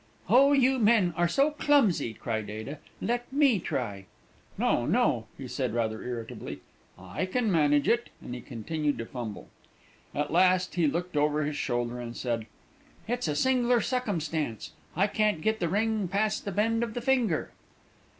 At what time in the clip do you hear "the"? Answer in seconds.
15.59-15.69, 16.45-16.51, 16.95-17.01